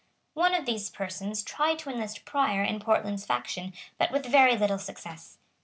[0.33, 4.79] One of these persons tried to enlist Prior in Portland's faction, but with very little
[4.79, 5.37] success.